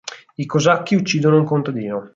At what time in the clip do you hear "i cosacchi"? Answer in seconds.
0.37-0.95